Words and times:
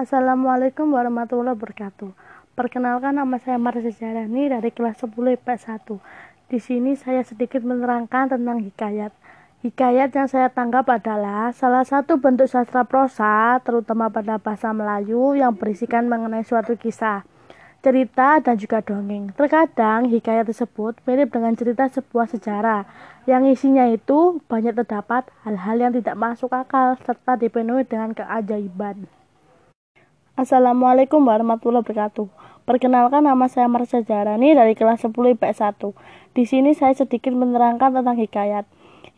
Assalamualaikum 0.00 0.96
warahmatullahi 0.96 1.60
wabarakatuh. 1.60 2.16
Perkenalkan 2.56 3.20
nama 3.20 3.36
saya 3.36 3.60
Marisa 3.60 3.92
Jarani 3.92 4.48
dari 4.48 4.72
kelas 4.72 4.96
10 5.04 5.12
IPS 5.12 5.68
1. 5.68 6.48
Di 6.48 6.56
sini 6.56 6.96
saya 6.96 7.20
sedikit 7.20 7.60
menerangkan 7.60 8.32
tentang 8.32 8.64
hikayat. 8.64 9.12
Hikayat 9.60 10.08
yang 10.16 10.24
saya 10.24 10.48
tangkap 10.48 10.88
adalah 10.88 11.52
salah 11.52 11.84
satu 11.84 12.16
bentuk 12.16 12.48
sastra 12.48 12.88
prosa, 12.88 13.60
terutama 13.60 14.08
pada 14.08 14.40
bahasa 14.40 14.72
Melayu 14.72 15.36
yang 15.36 15.52
berisikan 15.52 16.08
mengenai 16.08 16.48
suatu 16.48 16.80
kisah, 16.80 17.28
cerita, 17.84 18.40
dan 18.40 18.56
juga 18.56 18.80
dongeng. 18.80 19.36
Terkadang 19.36 20.08
hikayat 20.08 20.48
tersebut 20.48 20.96
mirip 21.04 21.28
dengan 21.28 21.52
cerita 21.52 21.92
sebuah 21.92 22.24
sejarah, 22.24 22.88
yang 23.28 23.44
isinya 23.44 23.84
itu 23.84 24.40
banyak 24.48 24.80
terdapat 24.80 25.28
hal-hal 25.44 25.76
yang 25.76 25.92
tidak 25.92 26.16
masuk 26.16 26.48
akal 26.56 26.96
serta 27.04 27.36
dipenuhi 27.36 27.84
dengan 27.84 28.16
keajaiban. 28.16 29.19
Assalamualaikum 30.38 31.26
warahmatullahi 31.26 31.82
wabarakatuh. 31.82 32.30
Perkenalkan 32.62 33.26
nama 33.26 33.50
saya 33.50 33.66
Marsha 33.66 34.06
Jarani 34.06 34.54
dari 34.54 34.78
kelas 34.78 35.02
10 35.02 35.10
IPS 35.34 35.58
1. 35.58 35.90
Di 36.38 36.46
sini 36.46 36.70
saya 36.70 36.94
sedikit 36.94 37.34
menerangkan 37.34 37.90
tentang 37.90 38.14
hikayat. 38.14 38.62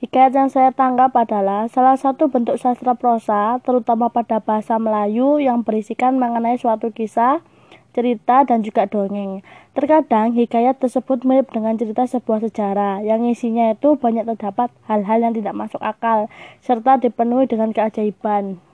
Hikayat 0.01 0.33
yang 0.33 0.49
saya 0.49 0.73
tangkap 0.73 1.13
adalah 1.13 1.69
salah 1.69 2.01
satu 2.01 2.33
bentuk 2.33 2.57
sastra 2.57 2.97
prosa, 2.97 3.61
terutama 3.61 4.09
pada 4.09 4.41
bahasa 4.41 4.81
Melayu 4.81 5.37
yang 5.37 5.61
berisikan 5.61 6.17
mengenai 6.17 6.57
suatu 6.57 6.89
kisah, 6.89 7.45
cerita, 7.93 8.49
dan 8.49 8.65
juga 8.65 8.89
dongeng. 8.89 9.45
Terkadang 9.77 10.33
hikayat 10.33 10.81
tersebut 10.81 11.29
mirip 11.29 11.53
dengan 11.53 11.77
cerita 11.77 12.09
sebuah 12.09 12.41
sejarah, 12.49 13.05
yang 13.05 13.21
isinya 13.29 13.69
itu 13.69 14.01
banyak 14.01 14.25
terdapat 14.33 14.73
hal-hal 14.89 15.29
yang 15.29 15.37
tidak 15.37 15.53
masuk 15.53 15.85
akal, 15.85 16.33
serta 16.65 16.97
dipenuhi 16.97 17.45
dengan 17.45 17.77
keajaiban. 17.77 18.65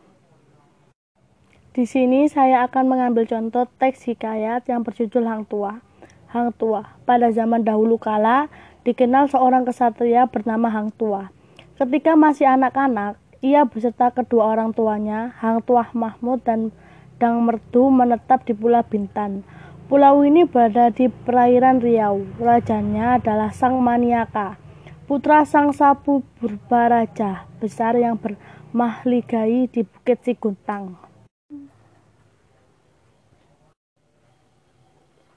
Di 1.78 1.87
sini 1.87 2.27
saya 2.27 2.66
akan 2.66 2.91
mengambil 2.91 3.23
contoh 3.30 3.62
teks 3.78 4.02
hikayat 4.10 4.66
yang 4.66 4.82
berjudul 4.82 5.23
Hang 5.30 5.47
Tua. 5.47 5.78
Hang 6.27 6.50
Tua, 6.58 6.83
pada 7.06 7.30
zaman 7.30 7.62
dahulu 7.62 8.03
kala, 8.03 8.50
dikenal 8.83 9.30
seorang 9.30 9.62
kesatria 9.62 10.27
bernama 10.27 10.75
Hang 10.75 10.91
Tua. 10.91 11.30
Ketika 11.78 12.19
masih 12.19 12.50
anak-anak, 12.50 13.14
ia 13.47 13.62
beserta 13.62 14.11
kedua 14.11 14.58
orang 14.58 14.75
tuanya, 14.75 15.38
Hang 15.38 15.62
Tua 15.62 15.86
Mahmud 15.94 16.42
dan 16.42 16.75
Dang 17.22 17.47
Merdu 17.47 17.94
menetap 17.94 18.42
di 18.42 18.58
Pulau 18.58 18.83
Bintan. 18.83 19.47
Pulau 19.86 20.27
ini 20.27 20.50
berada 20.50 20.91
di 20.91 21.06
perairan 21.06 21.78
Riau. 21.78 22.27
Rajanya 22.42 23.22
adalah 23.22 23.55
Sang 23.55 23.78
Maniaka, 23.78 24.58
putra 25.06 25.47
Sang 25.47 25.70
Sapu 25.70 26.27
Raja 26.66 27.47
besar 27.62 27.94
yang 27.94 28.19
bermahligai 28.19 29.70
di 29.70 29.86
Bukit 29.86 30.27
Siguntang. 30.27 31.08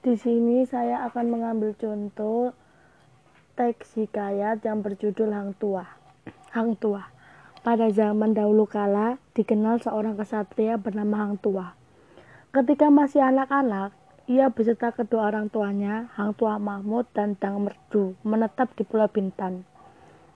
Di 0.02 0.18
sini 0.18 0.66
saya 0.66 1.06
akan 1.06 1.30
mengambil 1.30 1.78
contoh 1.78 2.50
teks 3.54 3.94
hikayat 3.94 4.58
yang 4.66 4.82
berjudul 4.82 5.30
Hang 5.30 5.54
Tua. 5.54 5.86
Hang 6.50 6.74
Tua. 6.74 7.06
Pada 7.62 7.86
zaman 7.86 8.34
dahulu 8.34 8.66
kala, 8.66 9.22
dikenal 9.38 9.78
seorang 9.78 10.18
kesatria 10.18 10.74
bernama 10.74 11.22
Hang 11.22 11.38
Tua. 11.38 11.78
Ketika 12.50 12.90
masih 12.90 13.22
anak-anak, 13.22 13.94
ia 14.26 14.50
beserta 14.50 14.90
kedua 14.90 15.30
orang 15.30 15.46
tuanya, 15.54 16.10
Hang 16.18 16.34
Tua 16.34 16.58
Mahmud 16.58 17.06
dan 17.14 17.38
Dang 17.38 17.62
Merdu, 17.62 18.18
menetap 18.26 18.74
di 18.74 18.82
Pulau 18.82 19.06
Bintan. 19.06 19.62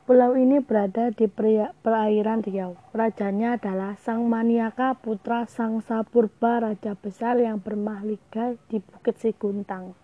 Pulau 0.06 0.38
ini 0.38 0.62
berada 0.62 1.10
di 1.10 1.26
perairan 1.26 2.38
Riau. 2.38 2.78
Rajanya 2.94 3.58
adalah 3.58 3.98
Sang 3.98 4.30
Maniaka 4.30 4.94
putra 4.94 5.50
Sang 5.50 5.82
Sapurba 5.82 6.62
Raja 6.62 6.94
Besar 6.94 7.42
yang 7.42 7.58
bermahligai 7.58 8.54
di 8.70 8.78
Bukit 8.78 9.18
Siguntang. 9.18 9.98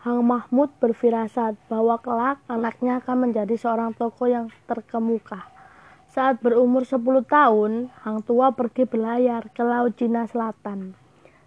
Hang 0.00 0.24
Mahmud 0.24 0.72
berfirasat 0.80 1.60
bahwa 1.68 2.00
kelak 2.00 2.40
anaknya 2.48 3.04
akan 3.04 3.28
menjadi 3.28 3.52
seorang 3.60 3.92
tokoh 4.00 4.32
yang 4.32 4.48
terkemuka. 4.64 5.44
Saat 6.08 6.40
berumur 6.40 6.88
10 6.88 7.20
tahun, 7.28 7.92
Hang 8.00 8.24
Tua 8.24 8.56
pergi 8.56 8.88
berlayar 8.88 9.52
ke 9.52 9.60
Laut 9.60 9.92
Cina 10.00 10.24
Selatan. 10.24 10.96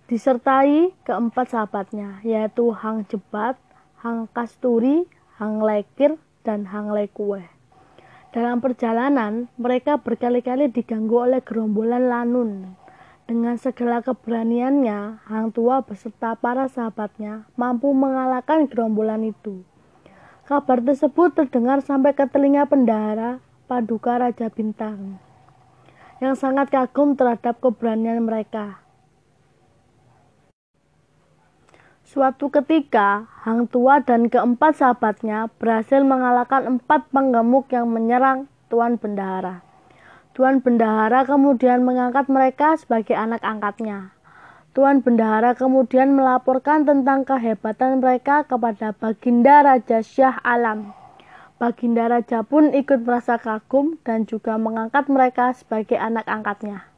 Disertai 0.06 0.94
keempat 1.02 1.50
sahabatnya, 1.50 2.22
yaitu 2.22 2.70
Hang 2.78 3.10
Jebat, 3.10 3.58
Hang 4.06 4.30
Kasturi, 4.30 5.10
Hang 5.36 5.60
Lekir, 5.60 6.16
dan 6.48 6.72
Hang 6.72 6.96
Lekue. 6.96 7.44
Dalam 8.32 8.64
perjalanan, 8.64 9.52
mereka 9.60 10.00
berkali-kali 10.00 10.72
diganggu 10.72 11.28
oleh 11.28 11.44
gerombolan 11.44 12.08
Lanun. 12.08 12.80
Dengan 13.28 13.60
segala 13.60 14.00
keberaniannya, 14.00 15.28
Hang 15.28 15.52
Tua 15.52 15.84
beserta 15.84 16.40
para 16.40 16.72
sahabatnya 16.72 17.52
mampu 17.60 17.92
mengalahkan 17.92 18.70
gerombolan 18.72 19.28
itu. 19.28 19.68
Kabar 20.48 20.80
tersebut 20.80 21.36
terdengar 21.36 21.84
sampai 21.84 22.16
ke 22.16 22.30
telinga 22.32 22.64
pendahara 22.70 23.44
Paduka 23.66 24.16
Raja 24.22 24.48
Bintang, 24.48 25.18
yang 26.22 26.38
sangat 26.38 26.70
kagum 26.70 27.18
terhadap 27.18 27.60
keberanian 27.60 28.24
mereka. 28.24 28.85
Suatu 32.16 32.48
ketika, 32.48 33.28
Hang 33.44 33.68
Tua 33.68 34.00
dan 34.00 34.32
keempat 34.32 34.80
sahabatnya 34.80 35.52
berhasil 35.60 36.00
mengalahkan 36.00 36.80
empat 36.80 37.12
penggemuk 37.12 37.68
yang 37.76 37.92
menyerang 37.92 38.48
Tuan 38.72 38.96
Bendahara. 38.96 39.60
Tuan 40.32 40.64
Bendahara 40.64 41.28
kemudian 41.28 41.84
mengangkat 41.84 42.32
mereka 42.32 42.80
sebagai 42.80 43.20
anak 43.20 43.44
angkatnya. 43.44 44.16
Tuan 44.72 45.04
Bendahara 45.04 45.60
kemudian 45.60 46.16
melaporkan 46.16 46.88
tentang 46.88 47.28
kehebatan 47.28 48.00
mereka 48.00 48.48
kepada 48.48 48.96
Baginda 48.96 49.68
Raja 49.68 50.00
Syah 50.00 50.40
Alam. 50.40 50.96
Baginda 51.60 52.08
Raja 52.08 52.48
pun 52.48 52.72
ikut 52.72 53.04
merasa 53.04 53.36
kagum 53.36 54.00
dan 54.08 54.24
juga 54.24 54.56
mengangkat 54.56 55.12
mereka 55.12 55.52
sebagai 55.52 56.00
anak 56.00 56.24
angkatnya. 56.32 56.95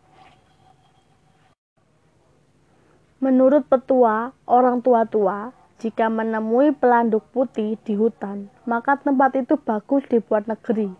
Menurut 3.27 3.67
petua, 3.67 4.31
orang 4.47 4.79
tua-tua, 4.79 5.51
jika 5.83 6.07
menemui 6.07 6.71
pelanduk 6.71 7.27
putih 7.35 7.75
di 7.83 7.91
hutan, 7.99 8.47
maka 8.63 8.95
tempat 8.95 9.35
itu 9.35 9.59
bagus 9.59 10.07
dibuat 10.07 10.47
negeri. 10.47 10.95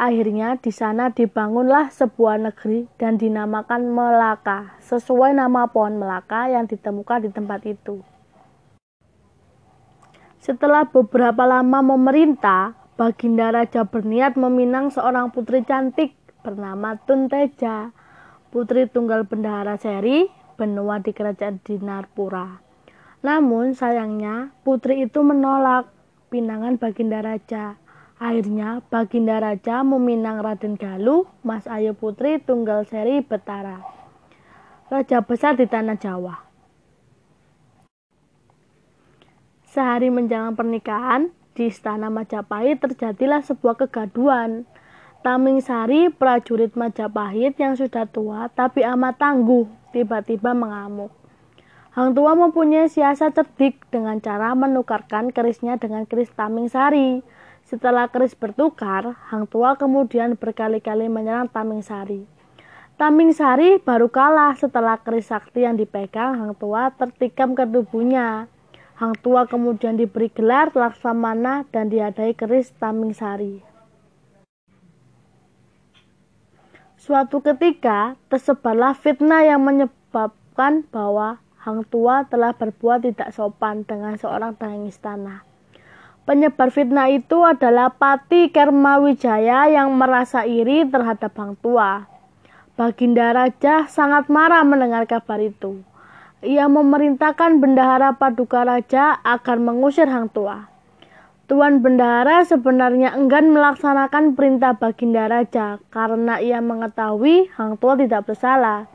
Akhirnya 0.00 0.56
di 0.56 0.72
sana 0.72 1.12
dibangunlah 1.12 1.92
sebuah 1.92 2.40
negeri 2.40 2.88
dan 2.96 3.20
dinamakan 3.20 3.84
Melaka, 3.84 4.80
sesuai 4.80 5.36
nama 5.36 5.68
pohon 5.68 6.00
Melaka 6.00 6.48
yang 6.48 6.64
ditemukan 6.64 7.28
di 7.28 7.30
tempat 7.36 7.60
itu. 7.68 8.00
Setelah 10.40 10.88
beberapa 10.88 11.44
lama 11.44 11.84
memerintah, 11.84 12.80
Baginda 12.96 13.52
Raja 13.52 13.84
berniat 13.84 14.40
meminang 14.40 14.88
seorang 14.88 15.28
putri 15.28 15.68
cantik 15.68 16.16
bernama 16.40 16.96
Tunteja, 16.96 17.92
putri 18.48 18.88
tunggal 18.88 19.28
bendahara 19.28 19.76
Seri 19.76 20.40
benua 20.62 21.02
di 21.02 21.10
kerajaan 21.10 21.58
Dinarpura. 21.66 22.62
Namun 23.26 23.74
sayangnya 23.74 24.54
putri 24.62 25.02
itu 25.02 25.26
menolak 25.26 25.90
pinangan 26.30 26.78
Baginda 26.78 27.18
Raja. 27.18 27.74
Akhirnya 28.22 28.86
Baginda 28.86 29.42
Raja 29.42 29.82
meminang 29.82 30.38
Raden 30.38 30.78
Galuh, 30.78 31.26
Mas 31.42 31.66
Ayu 31.66 31.98
Putri 31.98 32.38
Tunggal 32.38 32.86
Seri 32.86 33.18
Betara. 33.18 33.82
Raja 34.86 35.18
besar 35.26 35.58
di 35.58 35.66
tanah 35.66 35.98
Jawa. 35.98 36.38
Sehari 39.66 40.06
menjelang 40.14 40.54
pernikahan, 40.54 41.34
di 41.58 41.66
istana 41.66 42.14
Majapahit 42.14 42.78
terjadilah 42.78 43.42
sebuah 43.42 43.74
kegaduan. 43.82 44.68
Taming 45.26 45.58
Sari, 45.58 46.12
prajurit 46.12 46.78
Majapahit 46.78 47.58
yang 47.58 47.74
sudah 47.74 48.06
tua 48.06 48.52
tapi 48.52 48.86
amat 48.86 49.18
tangguh, 49.18 49.81
tiba-tiba 49.92 50.56
mengamuk. 50.56 51.12
Hang 51.92 52.16
Tua 52.16 52.32
mempunyai 52.32 52.88
siasat 52.88 53.36
cerdik 53.36 53.84
dengan 53.92 54.16
cara 54.16 54.56
menukarkan 54.56 55.28
kerisnya 55.28 55.76
dengan 55.76 56.08
keris 56.08 56.32
Taming 56.32 56.72
Sari. 56.72 57.20
Setelah 57.68 58.08
keris 58.08 58.32
bertukar, 58.32 59.12
Hang 59.28 59.44
Tua 59.44 59.76
kemudian 59.76 60.40
berkali-kali 60.40 61.12
menyerang 61.12 61.52
Taming 61.52 61.84
Sari. 61.84 62.24
Taming 62.96 63.36
Sari 63.36 63.76
baru 63.76 64.08
kalah 64.08 64.56
setelah 64.56 64.96
keris 65.04 65.28
sakti 65.28 65.68
yang 65.68 65.76
dipegang 65.76 66.40
Hang 66.40 66.56
Tua 66.56 66.88
tertikam 66.96 67.52
ke 67.52 67.68
tubuhnya. 67.68 68.48
Hang 68.96 69.12
Tua 69.20 69.44
kemudian 69.44 70.00
diberi 70.00 70.32
gelar 70.32 70.72
Laksamana 70.72 71.68
dan 71.68 71.92
dihadai 71.92 72.32
keris 72.32 72.72
Taming 72.80 73.12
Sari. 73.12 73.71
Suatu 77.02 77.42
ketika 77.42 78.14
tersebarlah 78.30 78.94
fitnah 78.94 79.42
yang 79.42 79.66
menyebabkan 79.66 80.86
bahwa 80.86 81.42
Hang 81.58 81.82
Tua 81.90 82.22
telah 82.30 82.54
berbuat 82.54 83.02
tidak 83.02 83.34
sopan 83.34 83.82
dengan 83.82 84.14
seorang 84.14 84.54
dalang 84.54 84.86
istana. 84.86 85.42
Penyebar 86.22 86.70
fitnah 86.70 87.10
itu 87.10 87.42
adalah 87.42 87.90
Pati 87.90 88.54
Kermawijaya 88.54 89.74
yang 89.74 89.90
merasa 89.98 90.46
iri 90.46 90.86
terhadap 90.86 91.34
Hang 91.34 91.58
Tua. 91.58 92.06
Baginda 92.78 93.34
Raja 93.34 93.90
sangat 93.90 94.30
marah 94.30 94.62
mendengar 94.62 95.02
kabar 95.10 95.42
itu. 95.42 95.82
Ia 96.38 96.70
memerintahkan 96.70 97.58
bendahara 97.58 98.14
paduka 98.14 98.62
raja 98.62 99.18
agar 99.26 99.58
mengusir 99.58 100.06
Hang 100.06 100.30
Tua. 100.30 100.71
Tuan 101.50 101.82
Bendahara 101.82 102.46
sebenarnya 102.46 103.18
enggan 103.18 103.50
melaksanakan 103.50 104.38
perintah 104.38 104.78
Baginda 104.78 105.26
Raja 105.26 105.82
karena 105.90 106.38
ia 106.38 106.62
mengetahui 106.62 107.50
Hang 107.58 107.74
Tua 107.82 107.98
tidak 107.98 108.30
bersalah. 108.30 108.86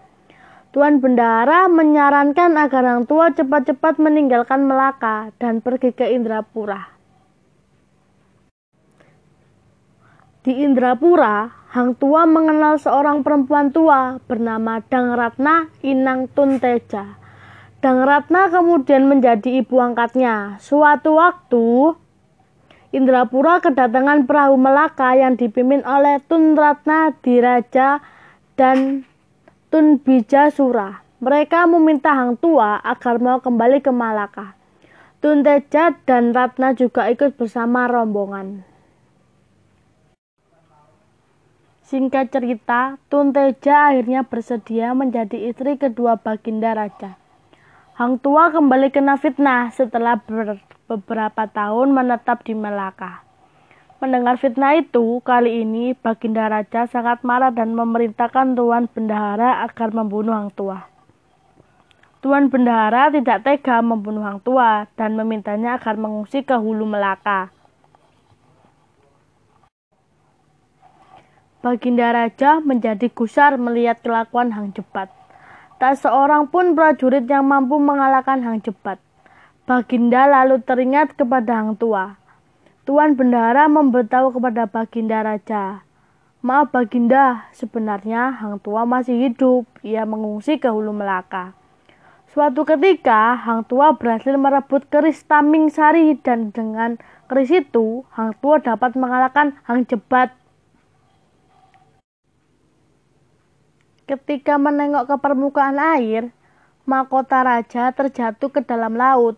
Tuan 0.71 1.03
Bendahara 1.03 1.67
menyarankan 1.67 2.55
agar 2.55 2.83
Hang 2.87 3.03
Tua 3.03 3.35
cepat-cepat 3.35 3.99
meninggalkan 3.99 4.63
Melaka 4.63 5.35
dan 5.43 5.59
pergi 5.59 5.91
ke 5.91 6.07
Indrapura. 6.07 6.87
Di 10.47 10.63
Indrapura, 10.63 11.51
Hang 11.75 11.99
Tua 11.99 12.23
mengenal 12.23 12.79
seorang 12.79 13.27
perempuan 13.27 13.75
tua 13.75 14.23
bernama 14.23 14.79
Dang 14.79 15.19
Ratna 15.19 15.67
Inang 15.83 16.31
Tunteja. 16.31 17.19
Dang 17.83 18.07
Ratna 18.07 18.47
kemudian 18.47 19.11
menjadi 19.11 19.59
ibu 19.59 19.75
angkatnya. 19.83 20.55
Suatu 20.63 21.19
waktu, 21.19 21.99
Indrapura 22.95 23.59
kedatangan 23.59 24.23
perahu 24.23 24.55
Melaka 24.55 25.11
yang 25.11 25.35
dipimpin 25.35 25.83
oleh 25.83 26.23
Tun 26.23 26.55
Ratna 26.55 27.11
Diraja 27.19 27.99
dan 28.55 29.03
Tun 29.67 29.99
Bijasura. 29.99 31.03
Mereka 31.19 31.67
meminta 31.67 32.15
Hang 32.15 32.39
Tua 32.39 32.79
agar 32.79 33.19
mau 33.19 33.43
kembali 33.43 33.83
ke 33.83 33.91
Malaka. 33.91 34.55
Tun 35.19 35.43
Teja 35.43 35.97
dan 36.07 36.31
Ratna 36.31 36.71
juga 36.77 37.11
ikut 37.11 37.35
bersama 37.35 37.91
rombongan. 37.91 38.63
Singkat 41.83 42.31
cerita, 42.31 42.95
Tun 43.11 43.35
Teja 43.35 43.91
akhirnya 43.91 44.23
bersedia 44.23 44.95
menjadi 44.95 45.51
istri 45.51 45.75
kedua 45.75 46.15
Baginda 46.15 46.71
Raja. 46.71 47.19
Hang 47.99 48.21
Tua 48.21 48.47
kembali 48.53 48.93
kena 48.95 49.19
fitnah 49.19 49.73
setelah 49.75 50.21
ber 50.23 50.76
beberapa 50.87 51.45
tahun 51.51 51.91
menetap 51.91 52.47
di 52.47 52.55
Melaka. 52.55 53.27
Mendengar 53.97 54.37
fitnah 54.39 54.77
itu, 54.77 55.19
kali 55.25 55.65
ini 55.65 55.97
Baginda 55.97 56.47
Raja 56.47 56.85
sangat 56.87 57.25
marah 57.25 57.49
dan 57.49 57.73
memerintahkan 57.73 58.53
Tuan 58.55 58.85
Bendahara 58.87 59.65
agar 59.67 59.89
membunuh 59.89 60.37
Hang 60.37 60.53
Tua. 60.53 60.85
Tuan 62.21 62.49
Bendahara 62.53 63.09
tidak 63.09 63.41
tega 63.41 63.81
membunuh 63.81 64.21
Hang 64.21 64.37
Tua 64.45 64.85
dan 64.93 65.17
memintanya 65.17 65.81
agar 65.81 65.97
mengungsi 65.97 66.45
ke 66.45 66.53
hulu 66.53 66.85
Melaka. 66.85 67.49
Baginda 71.65 72.13
Raja 72.13 72.61
menjadi 72.61 73.09
gusar 73.09 73.57
melihat 73.57 73.97
kelakuan 74.05 74.53
Hang 74.53 74.77
Jebat. 74.77 75.09
Tak 75.81 75.97
seorang 75.97 76.53
pun 76.53 76.77
prajurit 76.77 77.25
yang 77.25 77.49
mampu 77.49 77.81
mengalahkan 77.81 78.45
Hang 78.45 78.61
Jebat. 78.61 79.06
Baginda 79.67 80.31
lalu 80.31 80.63
teringat 80.63 81.19
kepada 81.19 81.59
Hang 81.59 81.75
Tua. 81.75 82.15
Tuan 82.87 83.19
Bendahara 83.19 83.67
memberitahu 83.67 84.31
kepada 84.31 84.63
Baginda 84.63 85.19
Raja. 85.19 85.83
Maaf 86.39 86.71
Baginda, 86.71 87.51
sebenarnya 87.51 88.31
Hang 88.31 88.63
Tua 88.63 88.87
masih 88.87 89.27
hidup. 89.27 89.67
Ia 89.83 90.07
mengungsi 90.07 90.55
ke 90.55 90.71
Hulu 90.71 90.95
Melaka. 90.95 91.51
Suatu 92.31 92.63
ketika, 92.63 93.35
Hang 93.35 93.67
Tua 93.67 93.91
berhasil 93.99 94.39
merebut 94.39 94.87
keris 94.87 95.27
Taming 95.27 95.67
Sari 95.67 96.15
dan 96.15 96.55
dengan 96.55 96.95
keris 97.27 97.51
itu, 97.51 98.07
Hang 98.15 98.39
Tua 98.39 98.63
dapat 98.63 98.95
mengalahkan 98.95 99.51
Hang 99.67 99.83
Jebat. 99.83 100.31
Ketika 104.07 104.55
menengok 104.55 105.11
ke 105.11 105.15
permukaan 105.19 105.75
air, 105.75 106.31
mahkota 106.87 107.43
raja 107.43 107.91
terjatuh 107.91 108.47
ke 108.47 108.63
dalam 108.63 108.95
laut. 108.95 109.35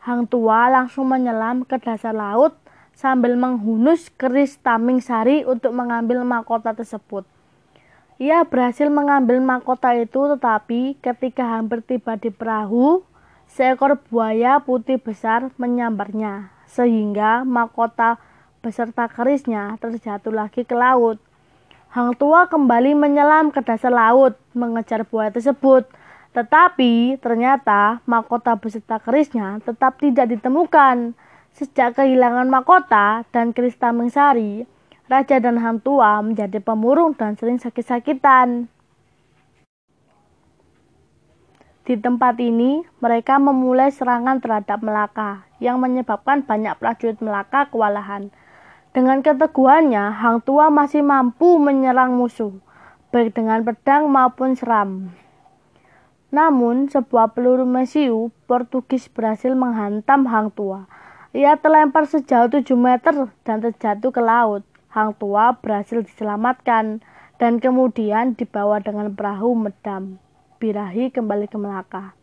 Hang 0.00 0.24
Tua 0.24 0.72
langsung 0.72 1.12
menyelam 1.12 1.68
ke 1.68 1.76
dasar 1.76 2.16
laut 2.16 2.56
sambil 2.96 3.36
menghunus 3.36 4.08
keris 4.16 4.56
Taming 4.56 5.04
Sari 5.04 5.44
untuk 5.44 5.76
mengambil 5.76 6.24
mahkota 6.24 6.72
tersebut. 6.72 7.28
Ia 8.16 8.48
berhasil 8.48 8.88
mengambil 8.88 9.44
mahkota 9.44 9.92
itu 9.92 10.24
tetapi 10.36 10.96
ketika 11.04 11.44
hampir 11.56 11.84
tiba 11.84 12.16
di 12.16 12.32
perahu, 12.32 13.04
seekor 13.44 14.00
buaya 14.08 14.64
putih 14.64 14.96
besar 14.96 15.52
menyambarnya 15.60 16.48
sehingga 16.64 17.44
mahkota 17.44 18.16
beserta 18.64 19.04
kerisnya 19.04 19.76
terjatuh 19.84 20.32
lagi 20.32 20.64
ke 20.64 20.72
laut. 20.72 21.20
Hang 21.92 22.16
Tua 22.16 22.48
kembali 22.48 22.96
menyelam 22.96 23.52
ke 23.52 23.60
dasar 23.60 23.92
laut 23.92 24.32
mengejar 24.56 25.04
buaya 25.04 25.28
tersebut 25.28 25.84
tetapi 26.30 27.18
ternyata 27.18 27.98
mahkota 28.06 28.54
beserta 28.54 29.02
kerisnya 29.02 29.58
tetap 29.66 29.98
tidak 29.98 30.30
ditemukan. 30.30 31.18
Sejak 31.50 31.98
kehilangan 31.98 32.46
mahkota 32.46 33.26
dan 33.34 33.50
keris 33.50 33.74
Tameng 33.74 34.14
Sari, 34.14 34.62
Raja 35.10 35.42
dan 35.42 35.58
Hang 35.58 35.82
Tua 35.82 36.22
menjadi 36.22 36.62
pemurung 36.62 37.18
dan 37.18 37.34
sering 37.34 37.58
sakit-sakitan. 37.58 38.70
Di 41.82 41.98
tempat 41.98 42.38
ini, 42.38 42.86
mereka 43.02 43.42
memulai 43.42 43.90
serangan 43.90 44.38
terhadap 44.38 44.78
Melaka, 44.78 45.42
yang 45.58 45.82
menyebabkan 45.82 46.46
banyak 46.46 46.78
prajurit 46.78 47.18
Melaka 47.18 47.66
kewalahan. 47.66 48.30
Dengan 48.94 49.18
keteguhannya, 49.26 50.14
Hang 50.14 50.46
Tua 50.46 50.70
masih 50.70 51.02
mampu 51.02 51.58
menyerang 51.58 52.14
musuh, 52.14 52.54
baik 53.10 53.34
dengan 53.34 53.66
pedang 53.66 54.06
maupun 54.06 54.54
seram. 54.54 55.10
Namun, 56.30 56.86
sebuah 56.86 57.34
peluru 57.34 57.66
mesiu 57.66 58.30
Portugis 58.46 59.10
berhasil 59.10 59.50
menghantam 59.50 60.30
Hang 60.30 60.54
Tua. 60.54 60.86
Ia 61.34 61.58
terlempar 61.58 62.06
sejauh 62.06 62.50
7 62.50 62.66
meter 62.74 63.30
dan 63.42 63.58
terjatuh 63.62 64.10
ke 64.14 64.22
laut. 64.22 64.62
Hang 64.90 65.14
Tua 65.18 65.58
berhasil 65.58 66.02
diselamatkan 66.02 67.02
dan 67.38 67.62
kemudian 67.62 68.38
dibawa 68.38 68.82
dengan 68.82 69.10
perahu 69.14 69.54
medam. 69.54 70.18
Birahi 70.58 71.10
kembali 71.14 71.46
ke 71.46 71.58
Melaka. 71.58 72.14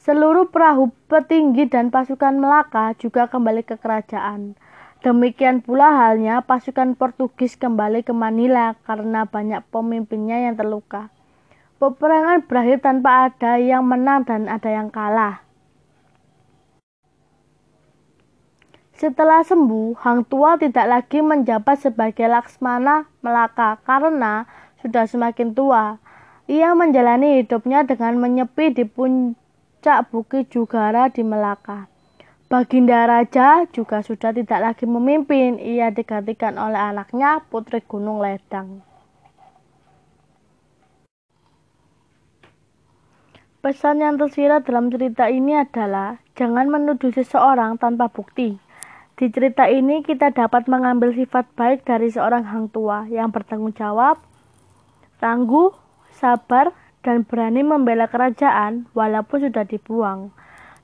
Seluruh 0.00 0.48
perahu 0.48 0.94
petinggi 1.06 1.68
dan 1.70 1.94
pasukan 1.94 2.38
Melaka 2.38 2.94
juga 2.98 3.26
kembali 3.26 3.66
ke 3.66 3.76
kerajaan. 3.76 4.58
Demikian 5.00 5.64
pula 5.64 5.92
halnya 5.92 6.44
pasukan 6.44 6.92
Portugis 6.92 7.56
kembali 7.56 8.04
ke 8.04 8.12
Manila 8.12 8.76
karena 8.84 9.24
banyak 9.24 9.64
pemimpinnya 9.72 10.44
yang 10.44 10.60
terluka. 10.60 11.08
Peperangan 11.80 12.44
berakhir 12.44 12.84
tanpa 12.84 13.32
ada 13.32 13.56
yang 13.56 13.88
menang 13.88 14.28
dan 14.28 14.52
ada 14.52 14.68
yang 14.68 14.92
kalah. 14.92 15.40
Setelah 19.00 19.40
sembuh, 19.40 19.96
Hang 20.04 20.28
Tua 20.28 20.60
tidak 20.60 20.84
lagi 20.84 21.24
menjabat 21.24 21.80
sebagai 21.80 22.28
Laksmana 22.28 23.08
Melaka 23.24 23.80
karena 23.88 24.44
sudah 24.84 25.08
semakin 25.08 25.56
tua. 25.56 25.96
Ia 26.52 26.76
menjalani 26.76 27.40
hidupnya 27.40 27.88
dengan 27.88 28.20
menyepi 28.20 28.76
di 28.76 28.84
puncak 28.84 30.12
Bukit 30.12 30.52
Jugara 30.52 31.08
di 31.08 31.24
Melaka. 31.24 31.88
Baginda 32.52 33.08
Raja 33.08 33.64
juga 33.72 34.04
sudah 34.04 34.36
tidak 34.36 34.60
lagi 34.60 34.84
memimpin, 34.84 35.56
ia 35.56 35.88
digantikan 35.88 36.60
oleh 36.60 36.76
anaknya 36.76 37.40
Putri 37.48 37.80
Gunung 37.80 38.20
Ledang. 38.20 38.89
Pesan 43.60 44.00
yang 44.00 44.16
tersirat 44.16 44.64
dalam 44.64 44.88
cerita 44.88 45.28
ini 45.28 45.52
adalah 45.52 46.16
jangan 46.32 46.72
menuduh 46.72 47.12
seseorang 47.12 47.76
tanpa 47.76 48.08
bukti. 48.08 48.56
Di 49.20 49.28
cerita 49.28 49.68
ini 49.68 50.00
kita 50.00 50.32
dapat 50.32 50.64
mengambil 50.64 51.12
sifat 51.12 51.44
baik 51.60 51.84
dari 51.84 52.08
seorang 52.08 52.48
hang 52.48 52.72
tua 52.72 53.04
yang 53.12 53.28
bertanggung 53.28 53.76
jawab, 53.76 54.16
tangguh, 55.20 55.76
sabar, 56.08 56.72
dan 57.04 57.28
berani 57.28 57.60
membela 57.60 58.08
kerajaan 58.08 58.88
walaupun 58.96 59.44
sudah 59.44 59.68
dibuang. 59.68 60.32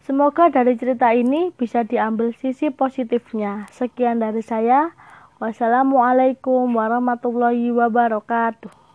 Semoga 0.05 0.53
dari 0.53 0.77
cerita 0.77 1.17
ini 1.17 1.57
bisa 1.57 1.81
diambil 1.81 2.37
sisi 2.37 2.69
positifnya. 2.69 3.65
Sekian 3.73 4.21
dari 4.21 4.45
saya. 4.45 4.93
Wassalamualaikum 5.41 6.77
warahmatullahi 6.77 7.73
wabarakatuh. 7.73 8.86